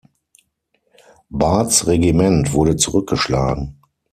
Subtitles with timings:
[1.29, 3.79] Bards Regiment wurde zurückgeschlagen.